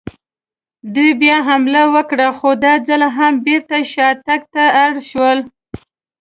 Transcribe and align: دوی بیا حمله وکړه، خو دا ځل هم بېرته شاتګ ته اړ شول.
دوی 0.93 1.11
بیا 1.21 1.37
حمله 1.47 1.83
وکړه، 1.95 2.27
خو 2.37 2.49
دا 2.63 2.73
ځل 2.87 3.01
هم 3.17 3.33
بېرته 3.45 3.77
شاتګ 3.93 4.41
ته 4.53 4.63
اړ 4.83 4.93
شول. 5.09 5.39